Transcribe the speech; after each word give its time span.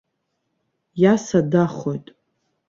Иаса 1.01 1.39
дахоит. 1.51 2.05